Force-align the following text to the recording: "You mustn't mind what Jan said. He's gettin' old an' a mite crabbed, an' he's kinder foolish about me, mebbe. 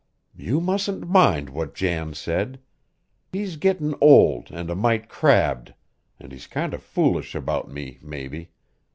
"You 0.35 0.61
mustn't 0.61 1.07
mind 1.07 1.51
what 1.51 1.75
Jan 1.75 2.15
said. 2.15 2.59
He's 3.31 3.55
gettin' 3.55 3.93
old 4.01 4.51
an' 4.51 4.71
a 4.71 4.75
mite 4.75 5.09
crabbed, 5.09 5.75
an' 6.19 6.31
he's 6.31 6.47
kinder 6.47 6.79
foolish 6.79 7.35
about 7.35 7.69
me, 7.69 7.99
mebbe. 8.01 8.47